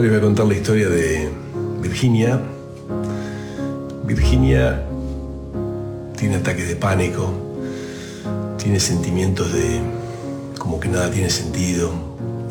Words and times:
Les 0.00 0.08
voy 0.10 0.18
a 0.18 0.22
contar 0.22 0.46
la 0.46 0.54
historia 0.54 0.88
de 0.88 1.28
Virginia. 1.82 2.40
Virginia 4.04 4.84
tiene 6.16 6.36
ataques 6.36 6.68
de 6.68 6.76
pánico, 6.76 7.32
tiene 8.58 8.78
sentimientos 8.78 9.52
de 9.52 9.80
como 10.56 10.78
que 10.78 10.88
nada 10.88 11.10
tiene 11.10 11.28
sentido 11.30 11.90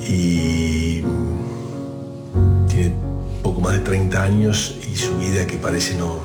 y 0.05 1.03
tiene 2.67 2.93
poco 3.41 3.61
más 3.61 3.73
de 3.75 3.79
30 3.79 4.21
años 4.21 4.75
y 4.91 4.97
su 4.97 5.17
vida 5.17 5.47
que 5.47 5.55
parece 5.55 5.95
no, 5.95 6.17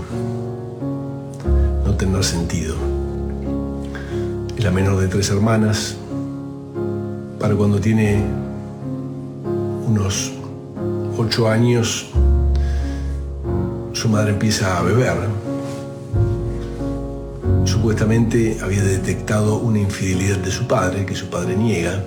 no 1.85 1.95
tener 1.95 2.25
sentido. 2.25 2.75
Es 4.57 4.65
la 4.65 4.73
menor 4.73 4.99
de 4.99 5.07
tres 5.07 5.31
hermanas. 5.31 5.95
Para 7.39 7.55
cuando 7.55 7.81
tiene 7.81 8.25
unos 9.87 10.33
ocho 11.17 11.49
años, 11.49 12.11
su 13.93 14.09
madre 14.09 14.33
empieza 14.33 14.79
a 14.79 14.83
beber. 14.83 15.17
Supuestamente 17.65 18.59
había 18.63 18.83
detectado 18.83 19.59
una 19.59 19.79
infidelidad 19.79 20.39
de 20.39 20.51
su 20.51 20.67
padre, 20.67 21.07
que 21.07 21.15
su 21.15 21.29
padre 21.29 21.57
niega, 21.57 22.03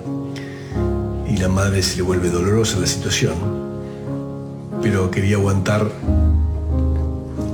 y 1.28 1.36
la 1.36 1.48
madre 1.48 1.82
se 1.82 1.96
le 1.96 2.02
vuelve 2.02 2.30
dolorosa 2.30 2.78
la 2.78 2.86
situación, 2.86 3.34
pero 4.82 5.10
quería 5.10 5.36
aguantar 5.36 5.90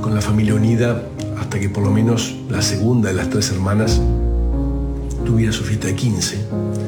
con 0.00 0.14
la 0.14 0.20
familia 0.20 0.54
unida 0.54 1.02
hasta 1.38 1.58
que 1.58 1.68
por 1.68 1.84
lo 1.84 1.90
menos 1.90 2.36
la 2.48 2.62
segunda 2.62 3.08
de 3.08 3.14
las 3.14 3.30
tres 3.30 3.50
hermanas 3.50 4.00
tuviera 5.24 5.52
su 5.52 5.64
fiesta 5.64 5.86
de 5.86 5.94
15 5.94 6.81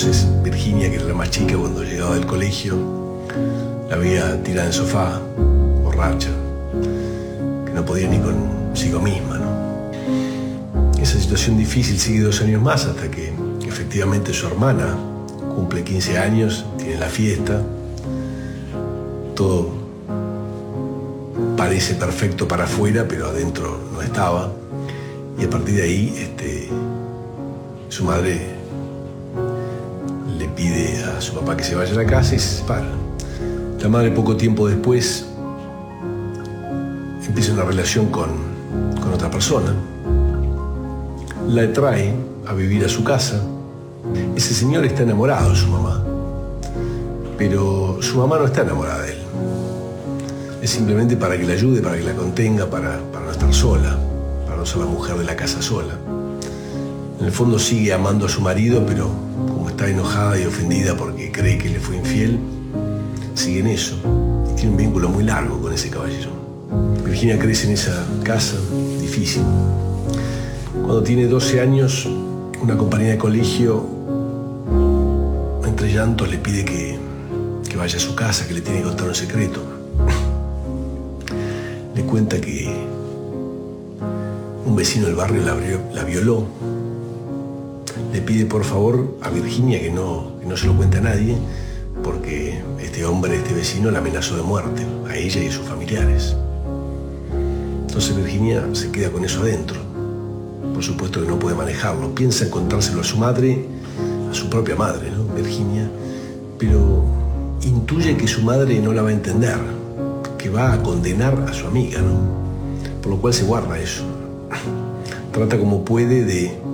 entonces 0.00 0.28
Virginia, 0.44 0.88
que 0.88 0.94
era 0.96 1.06
la 1.06 1.14
más 1.14 1.28
chica 1.28 1.56
cuando 1.56 1.82
llegaba 1.82 2.14
del 2.14 2.24
colegio, 2.24 2.76
la 3.88 3.96
había 3.96 4.40
tirada 4.44 4.62
en 4.62 4.68
el 4.68 4.72
sofá, 4.72 5.20
borracha, 5.82 6.28
que 7.66 7.72
no 7.72 7.84
podía 7.84 8.08
ni 8.08 8.18
consigo 8.18 9.00
misma. 9.00 9.40
Esa 11.02 11.18
situación 11.18 11.58
difícil 11.58 11.98
sigue 11.98 12.20
dos 12.20 12.40
años 12.42 12.62
más 12.62 12.84
hasta 12.84 13.10
que 13.10 13.32
efectivamente 13.66 14.32
su 14.32 14.46
hermana 14.46 14.96
cumple 15.56 15.82
15 15.82 16.16
años, 16.16 16.64
tiene 16.76 16.96
la 16.98 17.08
fiesta, 17.08 17.60
todo 19.34 19.72
parece 21.56 21.94
perfecto 21.94 22.46
para 22.46 22.64
afuera, 22.64 23.04
pero 23.08 23.26
adentro 23.26 23.80
no 23.92 24.00
estaba. 24.00 24.52
Y 25.40 25.44
a 25.44 25.50
partir 25.50 25.74
de 25.74 25.82
ahí, 25.82 26.14
este, 26.16 26.68
su 27.88 28.04
madre 28.04 28.57
a 31.18 31.20
su 31.20 31.34
papá 31.34 31.56
que 31.56 31.64
se 31.64 31.74
vaya 31.74 31.92
a 31.92 31.96
la 31.96 32.06
casa 32.06 32.36
y 32.36 32.38
se 32.38 32.58
separa. 32.58 32.86
La 33.80 33.88
madre 33.88 34.12
poco 34.12 34.36
tiempo 34.36 34.68
después 34.68 35.26
empieza 37.26 37.52
una 37.52 37.64
relación 37.64 38.06
con, 38.06 38.28
con 39.00 39.12
otra 39.12 39.28
persona, 39.28 39.74
la 41.48 41.72
trae 41.72 42.14
a 42.46 42.54
vivir 42.54 42.84
a 42.84 42.88
su 42.88 43.02
casa. 43.02 43.42
Ese 44.36 44.54
señor 44.54 44.84
está 44.84 45.02
enamorado 45.02 45.50
de 45.50 45.56
su 45.56 45.66
mamá, 45.66 46.04
pero 47.36 47.98
su 48.00 48.16
mamá 48.16 48.38
no 48.38 48.44
está 48.46 48.62
enamorada 48.62 49.02
de 49.02 49.12
él. 49.12 49.18
Es 50.62 50.70
simplemente 50.70 51.16
para 51.16 51.36
que 51.36 51.44
la 51.44 51.54
ayude, 51.54 51.82
para 51.82 51.96
que 51.96 52.04
la 52.04 52.14
contenga, 52.14 52.66
para, 52.66 53.00
para 53.12 53.26
no 53.26 53.32
estar 53.32 53.52
sola, 53.52 53.98
para 54.44 54.56
no 54.56 54.64
ser 54.64 54.78
la 54.78 54.86
mujer 54.86 55.16
de 55.18 55.24
la 55.24 55.34
casa 55.34 55.60
sola. 55.62 55.94
En 57.18 57.26
el 57.26 57.32
fondo 57.32 57.58
sigue 57.58 57.92
amando 57.92 58.26
a 58.26 58.28
su 58.28 58.40
marido, 58.40 58.84
pero 58.86 59.10
está 59.68 59.88
enojada 59.88 60.38
y 60.40 60.44
ofendida 60.44 60.96
porque 60.96 61.30
cree 61.30 61.58
que 61.58 61.68
le 61.68 61.80
fue 61.80 61.96
infiel, 61.96 62.38
sigue 63.34 63.60
en 63.60 63.68
eso. 63.68 63.96
Tiene 64.56 64.72
un 64.72 64.76
vínculo 64.76 65.08
muy 65.08 65.24
largo 65.24 65.60
con 65.60 65.72
ese 65.72 65.90
caballero. 65.90 66.30
Virginia 67.04 67.38
crece 67.38 67.66
en 67.66 67.72
esa 67.74 68.04
casa 68.24 68.56
difícil. 69.00 69.42
Cuando 70.72 71.02
tiene 71.02 71.26
12 71.26 71.60
años, 71.60 72.08
una 72.60 72.76
compañía 72.76 73.10
de 73.10 73.18
colegio, 73.18 73.86
entre 75.64 75.92
llantos, 75.92 76.28
le 76.28 76.38
pide 76.38 76.64
que, 76.64 76.98
que 77.68 77.76
vaya 77.76 77.96
a 77.96 78.00
su 78.00 78.14
casa, 78.14 78.46
que 78.46 78.54
le 78.54 78.60
tiene 78.60 78.80
que 78.80 78.84
contar 78.84 79.08
un 79.08 79.14
secreto. 79.14 79.62
Le 81.94 82.02
cuenta 82.02 82.40
que 82.40 82.68
un 84.66 84.76
vecino 84.76 85.06
del 85.06 85.14
barrio 85.14 85.42
la 85.92 86.04
violó 86.04 86.46
le 88.12 88.20
pide 88.22 88.46
por 88.46 88.64
favor 88.64 89.18
a 89.22 89.30
Virginia 89.30 89.80
que 89.80 89.90
no, 89.90 90.32
no 90.46 90.56
se 90.56 90.66
lo 90.66 90.76
cuente 90.76 90.98
a 90.98 91.00
nadie, 91.02 91.36
porque 92.02 92.60
este 92.80 93.04
hombre, 93.04 93.36
este 93.36 93.54
vecino, 93.54 93.90
la 93.90 93.98
amenazó 93.98 94.36
de 94.36 94.42
muerte, 94.42 94.82
a 95.08 95.16
ella 95.16 95.42
y 95.42 95.48
a 95.48 95.52
sus 95.52 95.66
familiares. 95.66 96.36
Entonces 97.86 98.16
Virginia 98.16 98.64
se 98.72 98.90
queda 98.90 99.10
con 99.10 99.24
eso 99.24 99.42
adentro. 99.42 99.80
Por 100.72 100.82
supuesto 100.82 101.20
que 101.20 101.28
no 101.28 101.38
puede 101.38 101.56
manejarlo. 101.56 102.14
Piensa 102.14 102.44
en 102.44 102.50
contárselo 102.50 103.00
a 103.00 103.04
su 103.04 103.18
madre, 103.18 103.64
a 104.30 104.34
su 104.34 104.48
propia 104.48 104.76
madre, 104.76 105.10
¿no? 105.10 105.24
Virginia, 105.34 105.90
pero 106.58 107.04
intuye 107.62 108.16
que 108.16 108.28
su 108.28 108.42
madre 108.42 108.80
no 108.80 108.92
la 108.92 109.02
va 109.02 109.08
a 109.08 109.12
entender, 109.12 109.58
que 110.36 110.48
va 110.48 110.72
a 110.72 110.82
condenar 110.82 111.46
a 111.48 111.52
su 111.52 111.66
amiga, 111.66 112.00
¿no? 112.00 112.16
Por 113.02 113.12
lo 113.12 113.20
cual 113.20 113.34
se 113.34 113.44
guarda 113.44 113.78
eso. 113.78 114.04
Trata 115.32 115.58
como 115.58 115.84
puede 115.84 116.24
de 116.24 116.67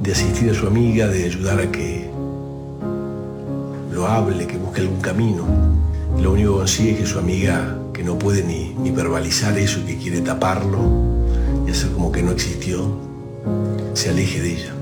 de 0.00 0.12
asistir 0.12 0.50
a 0.50 0.54
su 0.54 0.66
amiga, 0.66 1.08
de 1.08 1.24
ayudar 1.24 1.60
a 1.60 1.70
que 1.70 2.08
lo 3.92 4.06
hable, 4.06 4.46
que 4.46 4.56
busque 4.56 4.80
algún 4.80 5.00
camino. 5.00 5.44
lo 6.18 6.32
único 6.32 6.52
que 6.52 6.58
consigue 6.58 6.90
es 6.92 6.98
que 7.00 7.06
su 7.06 7.18
amiga, 7.18 7.76
que 7.92 8.02
no 8.02 8.18
puede 8.18 8.42
ni, 8.42 8.74
ni 8.80 8.90
verbalizar 8.90 9.56
eso, 9.58 9.84
que 9.84 9.96
quiere 9.96 10.20
taparlo 10.20 10.78
y 11.66 11.70
hacer 11.70 11.90
como 11.90 12.10
que 12.10 12.22
no 12.22 12.32
existió, 12.32 12.96
se 13.92 14.10
aleje 14.10 14.40
de 14.40 14.52
ella. 14.52 14.72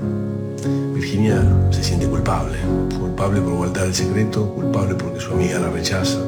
Virginia 0.93 1.43
se 1.71 1.83
siente 1.83 2.07
culpable, 2.07 2.57
culpable 2.97 3.41
por 3.41 3.53
guardar 3.53 3.87
el 3.87 3.95
secreto, 3.95 4.53
culpable 4.53 4.95
porque 4.95 5.19
su 5.19 5.33
amiga 5.33 5.59
la 5.59 5.69
rechaza, 5.69 6.19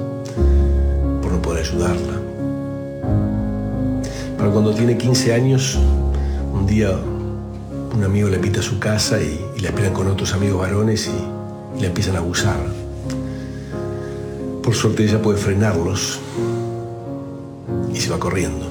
por 1.22 1.32
no 1.32 1.42
poder 1.42 1.66
ayudarla. 1.66 2.20
Para 4.38 4.52
cuando 4.52 4.74
tiene 4.74 4.98
15 4.98 5.34
años, 5.34 5.78
un 6.54 6.66
día 6.66 6.98
un 7.94 8.04
amigo 8.04 8.30
le 8.30 8.38
invita 8.38 8.60
a 8.62 8.64
su 8.64 8.80
casa 8.80 9.22
y, 9.22 9.40
la 9.62 9.70
esperan 9.70 9.94
con 9.94 10.08
otros 10.08 10.34
amigos 10.34 10.62
varones 10.62 11.08
y, 11.08 11.78
y, 11.78 11.82
la 11.82 11.88
empiezan 11.88 12.16
a 12.16 12.20
abusar. 12.20 12.58
Por 14.64 14.74
suerte 14.74 15.04
ella 15.04 15.22
puede 15.22 15.38
frenarlos 15.38 16.20
y 17.94 17.98
se 17.98 18.10
va 18.10 18.20
corriendo, 18.20 18.66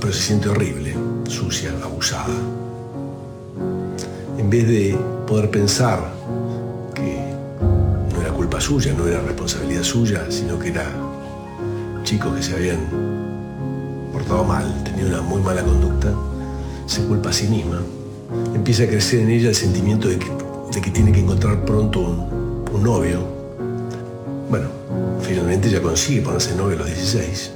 pero 0.00 0.12
se 0.12 0.20
siente 0.20 0.48
horrible, 0.48 0.94
sucia, 1.28 1.72
abusada. 1.84 2.34
En 4.38 4.50
vez 4.50 4.66
de 4.66 4.98
poder 5.26 5.50
pensar 5.50 6.00
que 6.94 7.34
no 8.14 8.20
era 8.20 8.32
culpa 8.32 8.60
suya, 8.60 8.94
no 8.94 9.06
era 9.06 9.20
responsabilidad 9.20 9.82
suya, 9.82 10.26
sino 10.30 10.58
que 10.58 10.68
era 10.68 10.86
chicos 12.04 12.34
que 12.34 12.42
se 12.42 12.54
habían 12.54 12.78
portado 14.12 14.44
mal, 14.44 14.82
tenían 14.84 15.08
una 15.08 15.20
muy 15.20 15.42
mala 15.42 15.62
conducta, 15.62 16.12
se 16.86 17.04
culpa 17.04 17.30
a 17.30 17.32
sí 17.32 17.46
misma 17.48 17.80
empieza 18.54 18.84
a 18.84 18.86
crecer 18.86 19.20
en 19.20 19.30
ella 19.30 19.48
el 19.48 19.54
sentimiento 19.54 20.08
de 20.08 20.18
que, 20.18 20.90
tiene 20.90 21.12
que 21.12 21.20
encontrar 21.20 21.64
pronto 21.64 22.00
un, 22.00 22.82
novio. 22.82 23.20
Bueno, 24.48 24.68
finalmente 25.20 25.68
ella 25.68 25.82
consigue 25.82 26.22
ponerse 26.22 26.54
novio 26.54 26.76
a 26.76 26.78
los 26.78 26.86
16. 26.86 27.52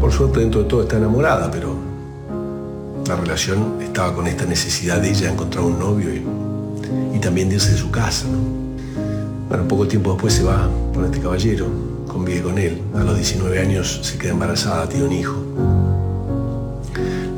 Por 0.00 0.10
suerte 0.10 0.40
dentro 0.40 0.62
de 0.62 0.68
todo 0.68 0.82
está 0.82 0.96
enamorada, 0.96 1.50
pero 1.50 1.76
la 3.06 3.16
relación 3.16 3.82
estaba 3.82 4.14
con 4.14 4.26
esta 4.26 4.46
necesidad 4.46 5.00
de 5.00 5.10
ella 5.10 5.30
encontrar 5.30 5.64
un 5.64 5.78
novio 5.78 6.08
y, 6.14 7.18
también 7.18 7.48
de 7.48 7.56
irse 7.56 7.72
de 7.72 7.78
su 7.78 7.90
casa. 7.90 8.26
Bueno, 9.48 9.68
poco 9.68 9.86
tiempo 9.86 10.12
después 10.12 10.34
se 10.34 10.42
va 10.42 10.68
con 10.92 11.04
este 11.04 11.20
caballero, 11.20 11.66
convive 12.06 12.42
con 12.42 12.58
él. 12.58 12.80
A 12.94 13.02
los 13.02 13.16
19 13.16 13.58
años 13.60 14.00
se 14.02 14.18
queda 14.18 14.32
embarazada, 14.32 14.88
tiene 14.88 15.06
un 15.06 15.12
hijo. 15.12 15.73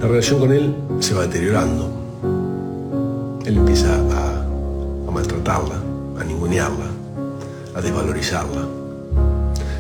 La 0.07 0.13
relación 0.13 0.39
con 0.39 0.53
él 0.53 0.73
se 1.01 1.15
va 1.15 1.23
deteriorando. 1.23 1.91
Él 3.45 3.57
empieza 3.57 3.93
a, 3.93 5.11
maltratarla, 5.11 5.83
a 6.21 6.23
ningunearla, 6.23 6.87
a 7.75 7.81
desvalorizarla. 7.81 8.69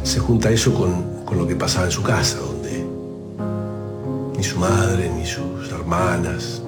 Se 0.02 0.18
junta 0.18 0.50
eso 0.50 0.74
con, 0.74 1.38
lo 1.38 1.46
que 1.46 1.54
pasaba 1.54 1.86
en 1.86 1.92
su 1.92 2.02
casa, 2.02 2.38
donde 2.38 2.84
ni 4.36 4.42
su 4.42 4.58
madre, 4.58 5.12
ni 5.16 5.24
sus 5.24 5.70
hermanas, 5.70 6.60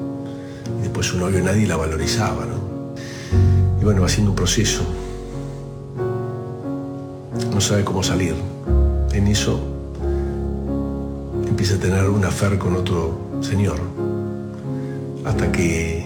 y 0.79 0.83
después 0.83 1.09
su 1.09 1.19
novio 1.19 1.43
nadie 1.43 1.67
la 1.67 1.75
valorizaba, 1.75 2.47
Y 3.81 3.85
bueno, 3.85 4.03
va 4.03 4.09
siendo 4.09 4.31
un 4.31 4.37
proceso. 4.37 4.85
No 7.53 7.61
sabe 7.61 7.83
cómo 7.83 8.05
salir. 8.05 8.37
En 9.13 9.27
eso 9.27 9.59
empieza 11.49 11.75
a 11.75 11.79
tener 11.79 12.09
una 12.09 12.31
fer 12.31 12.57
con 12.57 12.77
otro 12.77 13.27
señor 13.41 13.81
hasta 15.25 15.53
que 15.53 16.05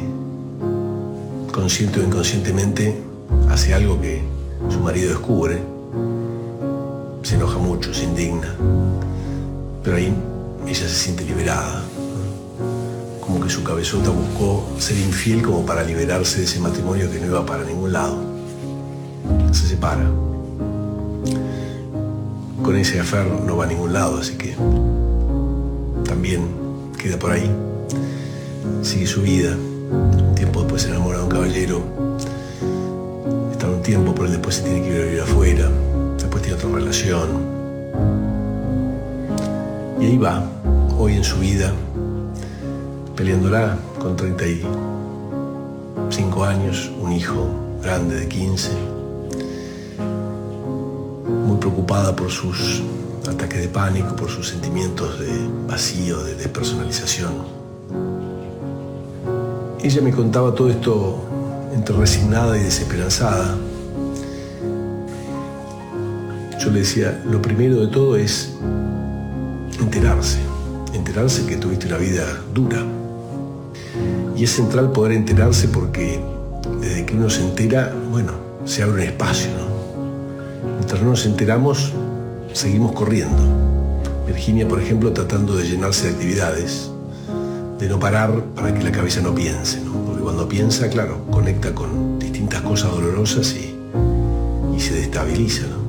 consciente 1.52 2.00
o 2.00 2.02
inconscientemente 2.02 3.00
hace 3.50 3.74
algo 3.74 4.00
que 4.00 4.22
su 4.68 4.80
marido 4.80 5.10
descubre, 5.10 5.62
se 7.22 7.36
enoja 7.36 7.58
mucho, 7.58 7.94
se 7.94 8.04
indigna, 8.04 8.56
pero 9.84 9.96
ahí 9.96 10.12
ella 10.66 10.88
se 10.88 10.94
siente 10.94 11.24
liberada, 11.24 11.82
como 13.20 13.40
que 13.40 13.50
su 13.50 13.62
cabezota 13.62 14.10
buscó 14.10 14.66
ser 14.78 14.98
infiel 14.98 15.42
como 15.42 15.64
para 15.64 15.84
liberarse 15.84 16.38
de 16.38 16.44
ese 16.44 16.58
matrimonio 16.58 17.10
que 17.10 17.20
no 17.20 17.26
iba 17.26 17.46
para 17.46 17.64
ningún 17.64 17.92
lado. 17.92 18.16
Se 19.52 19.68
separa. 19.68 20.10
Con 22.62 22.76
ese 22.76 23.00
afer 23.00 23.26
no 23.26 23.56
va 23.56 23.64
a 23.64 23.66
ningún 23.68 23.92
lado, 23.92 24.18
así 24.18 24.34
que 24.34 24.56
también 26.04 26.61
queda 27.02 27.18
por 27.18 27.32
ahí. 27.32 27.50
Sigue 28.82 29.06
su 29.06 29.22
vida. 29.22 29.56
Un 29.56 30.34
tiempo 30.36 30.60
después 30.60 30.82
se 30.82 30.90
enamora 30.90 31.16
de 31.18 31.24
un 31.24 31.30
caballero. 31.30 31.82
Está 33.50 33.66
un 33.68 33.82
tiempo, 33.82 34.14
pero 34.14 34.30
después 34.30 34.54
se 34.56 34.62
tiene 34.62 34.82
que 34.82 34.88
ir 34.88 35.00
a 35.00 35.04
vivir 35.04 35.20
afuera. 35.20 35.68
Después 36.16 36.42
tiene 36.42 36.58
otra 36.58 36.70
relación. 36.70 37.28
Y 40.00 40.04
ahí 40.04 40.16
va, 40.16 40.48
hoy 40.96 41.16
en 41.16 41.24
su 41.24 41.38
vida, 41.38 41.72
peleándola 43.16 43.76
con 43.98 44.16
35 44.16 46.44
años, 46.44 46.90
un 47.00 47.12
hijo 47.12 47.48
grande 47.82 48.20
de 48.20 48.28
15, 48.28 48.70
muy 51.46 51.58
preocupada 51.58 52.16
por 52.16 52.30
sus 52.30 52.82
ataques 53.28 53.60
de 53.60 53.68
pánico, 53.68 54.16
por 54.16 54.28
sus 54.28 54.48
sentimientos 54.48 55.18
de 55.20 55.48
vacío, 55.68 56.22
de 56.24 56.34
despersonalización. 56.34 57.32
Ella 59.82 60.00
me 60.02 60.12
contaba 60.12 60.54
todo 60.54 60.70
esto 60.70 61.24
entre 61.74 61.96
resignada 61.96 62.56
y 62.56 62.62
desesperanzada. 62.62 63.56
Yo 66.60 66.70
le 66.70 66.80
decía, 66.80 67.22
lo 67.26 67.42
primero 67.42 67.80
de 67.80 67.88
todo 67.88 68.16
es 68.16 68.54
enterarse, 69.80 70.38
enterarse 70.94 71.44
que 71.46 71.56
tuviste 71.56 71.88
una 71.88 71.96
vida 71.96 72.24
dura, 72.54 72.78
y 74.36 74.44
es 74.44 74.50
central 74.50 74.92
poder 74.92 75.12
enterarse 75.12 75.68
porque 75.68 76.20
desde 76.80 77.04
que 77.04 77.14
uno 77.14 77.28
se 77.28 77.42
entera, 77.42 77.92
bueno, 78.10 78.32
se 78.64 78.82
abre 78.82 78.94
un 78.94 79.08
espacio, 79.08 79.50
¿no? 79.50 79.72
Mientras 80.76 81.02
no 81.02 81.10
nos 81.10 81.26
enteramos, 81.26 81.92
seguimos 82.52 82.92
corriendo. 82.92 83.42
Virginia, 84.26 84.66
por 84.68 84.80
ejemplo, 84.80 85.12
tratando 85.12 85.56
de 85.56 85.64
llenarse 85.64 86.06
de 86.06 86.12
actividades, 86.14 86.90
de 87.78 87.88
no 87.88 87.98
parar 87.98 88.30
para 88.54 88.72
que 88.72 88.82
la 88.82 88.92
cabeza 88.92 89.20
no 89.20 89.34
piense, 89.34 89.80
¿no? 89.80 89.92
Porque 89.92 90.22
cuando 90.22 90.48
piensa, 90.48 90.88
claro, 90.88 91.18
conecta 91.30 91.74
con 91.74 92.18
distintas 92.18 92.62
cosas 92.62 92.92
dolorosas 92.92 93.54
y, 93.54 93.74
y 94.76 94.80
se 94.80 94.94
destabiliza, 94.94 95.66
¿no? 95.66 95.82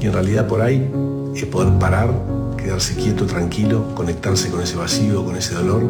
Y 0.00 0.06
en 0.06 0.12
realidad 0.12 0.46
por 0.46 0.60
ahí 0.60 0.90
es 1.34 1.44
poder 1.46 1.72
parar, 1.78 2.10
quedarse 2.56 2.94
quieto, 2.94 3.26
tranquilo, 3.26 3.94
conectarse 3.94 4.50
con 4.50 4.60
ese 4.60 4.76
vacío, 4.76 5.24
con 5.24 5.36
ese 5.36 5.54
dolor 5.54 5.82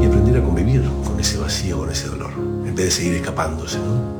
y 0.00 0.04
aprender 0.04 0.36
a 0.36 0.44
convivir 0.44 0.82
con 1.04 1.18
ese 1.18 1.38
vacío, 1.38 1.78
con 1.78 1.90
ese 1.90 2.08
dolor, 2.08 2.30
en 2.66 2.74
vez 2.74 2.86
de 2.86 2.90
seguir 2.90 3.14
escapándose. 3.14 3.78
¿no? 3.78 4.17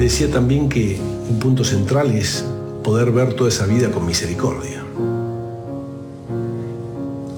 Decía 0.00 0.30
también 0.30 0.70
que 0.70 0.98
un 1.28 1.38
punto 1.38 1.62
central 1.62 2.10
es 2.12 2.42
poder 2.82 3.12
ver 3.12 3.34
toda 3.34 3.50
esa 3.50 3.66
vida 3.66 3.90
con 3.90 4.06
misericordia, 4.06 4.82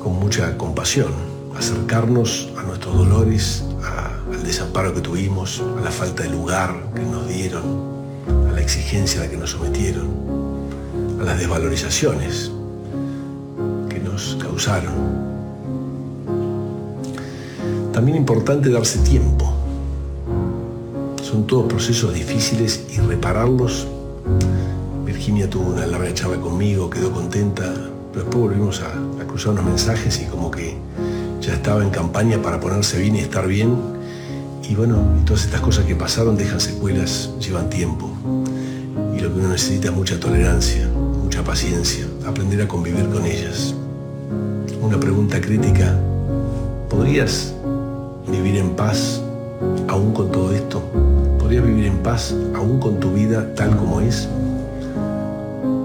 con 0.01 0.21
mucha 0.21 0.57
compasión, 0.57 1.11
acercarnos 1.57 2.53
a 2.57 2.63
nuestros 2.63 2.97
dolores, 2.97 3.65
al 4.33 4.45
desamparo 4.45 4.95
que 4.95 5.01
tuvimos, 5.01 5.61
a 5.77 5.81
la 5.81 5.91
falta 5.91 6.23
de 6.23 6.31
lugar 6.31 6.73
que 6.95 7.03
nos 7.03 7.27
dieron, 7.27 7.65
a 8.49 8.53
la 8.53 8.61
exigencia 8.61 9.21
a 9.21 9.25
la 9.25 9.31
que 9.31 9.37
nos 9.37 9.51
sometieron, 9.51 10.09
a 11.21 11.25
las 11.25 11.41
desvalorizaciones 11.41 12.53
que 13.89 13.99
nos 13.99 14.37
causaron 14.41 15.33
también 17.93 18.17
importante 18.17 18.71
darse 18.71 19.01
tiempo. 19.01 19.52
Son 21.33 21.47
todos 21.47 21.65
procesos 21.65 22.13
difíciles 22.13 22.85
y 22.95 22.99
repararlos. 23.01 23.89
Virginia 25.07 25.49
tuvo 25.49 25.71
una 25.73 25.87
larga 25.87 26.13
charla 26.13 26.39
conmigo, 26.39 26.91
quedó 26.91 27.11
contenta, 27.11 27.73
pero 28.13 28.27
después 28.27 28.51
volvimos 28.51 28.83
a, 28.83 28.89
a 29.19 29.27
cruzar 29.27 29.53
unos 29.55 29.65
mensajes 29.65 30.21
y 30.21 30.27
como 30.27 30.51
que 30.51 30.77
ya 31.41 31.55
estaba 31.55 31.83
en 31.83 31.89
campaña 31.89 32.43
para 32.43 32.61
ponerse 32.61 32.99
bien 32.99 33.17
y 33.17 33.21
estar 33.21 33.47
bien. 33.47 33.75
Y 34.69 34.75
bueno, 34.75 34.99
todas 35.25 35.47
estas 35.47 35.63
cosas 35.63 35.87
que 35.87 35.97
pasaron 35.97 36.37
dejan 36.37 36.61
secuelas, 36.61 37.31
llevan 37.41 37.71
tiempo. 37.71 38.11
Y 39.17 39.21
lo 39.21 39.33
que 39.33 39.41
uno 39.41 39.49
necesita 39.49 39.89
es 39.89 39.95
mucha 39.95 40.21
tolerancia, 40.21 40.87
mucha 40.87 41.43
paciencia, 41.43 42.05
aprender 42.27 42.61
a 42.61 42.69
convivir 42.69 43.09
con 43.09 43.25
ellas. 43.25 43.75
Una 44.83 45.01
pregunta 45.01 45.41
crítica, 45.41 45.99
¿podrías 46.91 47.55
vivir 48.31 48.57
en 48.57 48.77
paz 48.77 49.23
aún 49.89 50.13
con 50.13 50.31
todo 50.31 50.53
esto? 50.53 50.83
¿Podrías 51.53 51.69
vivir 51.69 51.87
en 51.89 51.99
paz 51.99 52.35
aún 52.55 52.81
con 52.81 52.99
tu 52.99 53.13
vida 53.13 53.55
tal 53.55 53.77
como 53.77 54.01
es? 54.01 54.27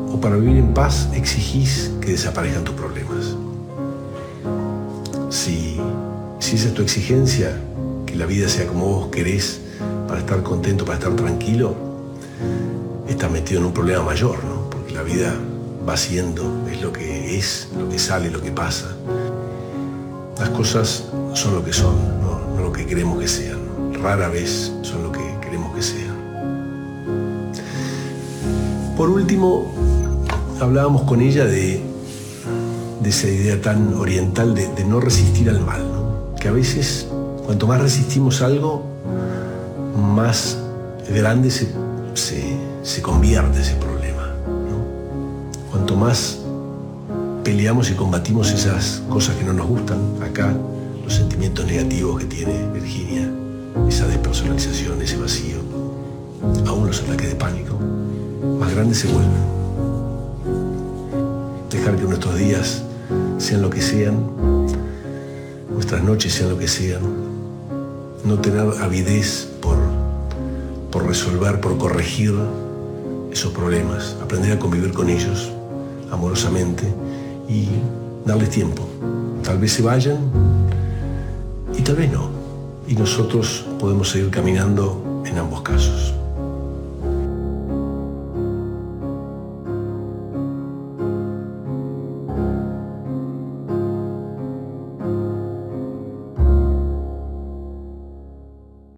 ¿O 0.09 0.17
para 0.21 0.37
vivir 0.37 0.55
en 0.59 0.73
paz 0.73 1.09
exigís 1.13 1.91
que 1.99 2.11
desaparezcan 2.11 2.63
tus 2.63 2.73
problemas? 2.73 3.35
Si, 5.29 5.77
si 6.39 6.55
esa 6.55 6.69
es 6.69 6.73
tu 6.73 6.81
exigencia, 6.83 7.51
que 8.05 8.15
la 8.15 8.25
vida 8.25 8.47
sea 8.47 8.65
como 8.65 8.85
vos 8.85 9.07
querés, 9.07 9.59
para 10.07 10.21
estar 10.21 10.41
contento, 10.41 10.85
para 10.85 10.99
estar 10.99 11.13
tranquilo, 11.17 11.75
estás 13.09 13.29
metido 13.29 13.59
en 13.59 13.65
un 13.65 13.73
problema 13.73 14.03
mayor, 14.03 14.41
¿no? 14.45 14.69
Porque 14.69 14.93
la 14.93 15.03
vida 15.03 15.35
va 15.85 15.97
siendo, 15.97 16.65
es 16.71 16.81
lo 16.81 16.93
que 16.93 17.37
es, 17.37 17.67
lo 17.77 17.89
que 17.89 17.99
sale, 17.99 18.31
lo 18.31 18.41
que 18.41 18.53
pasa. 18.53 18.95
Las 20.39 20.49
cosas 20.51 21.03
son 21.33 21.55
lo 21.55 21.65
que 21.65 21.73
son, 21.73 21.93
no, 22.21 22.61
lo 22.61 22.71
que 22.71 22.85
queremos 22.85 23.19
que 23.19 23.27
sean. 23.27 23.57
Rara 24.01 24.29
vez 24.29 24.71
son 24.83 25.03
lo 25.03 25.11
que 25.11 25.26
sean. 25.81 26.17
Por 28.97 29.09
último, 29.09 29.71
hablábamos 30.59 31.03
con 31.03 31.21
ella 31.21 31.45
de, 31.45 31.81
de 33.01 33.09
esa 33.09 33.27
idea 33.27 33.61
tan 33.61 33.93
oriental 33.93 34.55
de, 34.55 34.85
no 34.85 34.99
resistir 34.99 35.49
al 35.49 35.61
mal, 35.61 35.83
que 36.39 36.47
a 36.47 36.51
veces 36.51 37.07
cuanto 37.45 37.67
más 37.67 37.79
resistimos 37.79 38.41
algo, 38.41 38.83
más 39.95 40.57
grande 41.13 41.51
se, 41.51 41.67
se, 42.15 43.01
convierte 43.01 43.61
ese 43.61 43.75
problema. 43.75 44.33
Cuanto 45.71 45.95
más 45.95 46.39
peleamos 47.43 47.89
y 47.91 47.93
combatimos 47.93 48.51
esas 48.51 49.03
cosas 49.09 49.35
que 49.35 49.43
no 49.43 49.53
nos 49.53 49.67
gustan, 49.67 49.99
acá 50.21 50.53
los 51.03 51.13
sentimientos 51.13 51.65
negativos 51.65 52.19
que 52.19 52.25
tiene 52.25 52.67
Virginia, 52.73 53.29
esa 53.87 54.07
despersonalización, 54.07 55.01
ese 55.01 55.17
vacío, 55.17 55.57
aún 56.67 56.87
los 56.87 57.01
ataques 57.01 57.29
de 57.29 57.35
pánico, 57.35 57.77
más 58.59 58.73
grandes 58.73 58.99
se 58.99 59.07
vuelven. 59.07 59.47
Dejar 61.69 61.95
que 61.95 62.03
nuestros 62.03 62.37
días 62.37 62.83
sean 63.37 63.61
lo 63.61 63.69
que 63.69 63.81
sean, 63.81 64.15
nuestras 65.73 66.03
noches 66.03 66.33
sean 66.33 66.49
lo 66.49 66.57
que 66.57 66.67
sean, 66.67 67.01
no 68.23 68.39
tener 68.39 68.67
avidez 68.81 69.47
por, 69.61 69.77
por 70.91 71.05
resolver, 71.05 71.61
por 71.61 71.77
corregir 71.77 72.33
esos 73.31 73.51
problemas, 73.53 74.15
aprender 74.21 74.53
a 74.53 74.59
convivir 74.59 74.93
con 74.93 75.09
ellos 75.09 75.51
amorosamente 76.11 76.83
y 77.47 77.67
darles 78.25 78.49
tiempo. 78.49 78.83
Tal 79.43 79.59
vez 79.59 79.73
se 79.73 79.81
vayan 79.81 80.17
y 81.77 81.81
tal 81.81 81.95
vez 81.95 82.11
no. 82.11 82.29
Y 82.87 82.95
nosotros 82.95 83.65
podemos 83.79 84.09
seguir 84.09 84.29
caminando 84.29 85.23
en 85.25 85.37
ambos 85.37 85.61
casos. 85.61 86.13